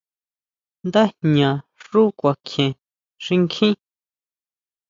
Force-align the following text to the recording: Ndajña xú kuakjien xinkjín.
Ndajña 0.87 1.49
xú 1.83 2.01
kuakjien 2.19 2.71
xinkjín. 3.25 3.73